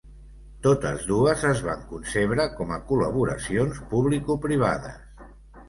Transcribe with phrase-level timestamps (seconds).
[0.67, 5.33] Totes dues es van concebre com a col·laboracions publicoprivades.